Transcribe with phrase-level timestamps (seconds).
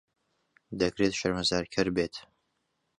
[0.79, 2.15] دەکرێت شەرمەزارکەر بێت.